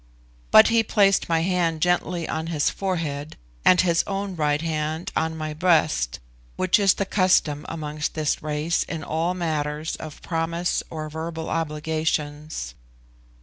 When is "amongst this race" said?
7.69-8.81